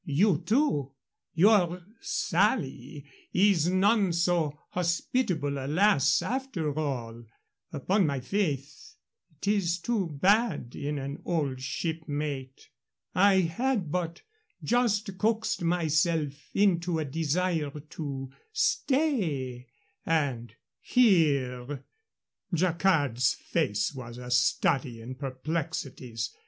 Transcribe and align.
You, 0.03 0.39
too? 0.39 0.93
Your 1.35 1.83
Sally 1.99 3.05
is 3.33 3.69
none 3.69 4.13
so 4.13 4.57
hospitable 4.71 5.63
a 5.63 5.67
lass, 5.67 6.23
after 6.23 6.73
all. 6.75 7.23
Upon 7.71 8.07
my 8.07 8.19
faith, 8.19 8.95
'tis 9.41 9.77
too 9.79 10.07
bad 10.07 10.75
in 10.75 10.97
an 10.97 11.21
old 11.23 11.61
shipmate. 11.61 12.69
I 13.13 13.41
had 13.41 13.91
but 13.91 14.23
just 14.63 15.19
coaxed 15.19 15.61
myself 15.61 16.33
into 16.55 16.97
a 16.97 17.05
desire 17.05 17.69
to 17.91 18.31
stay, 18.51 19.67
and 20.03 20.55
here" 20.79 21.83
Jacquard's 22.55 23.35
face 23.35 23.93
was 23.93 24.17
a 24.17 24.31
study 24.31 24.99
in 24.99 25.13
perplexities. 25.13 26.35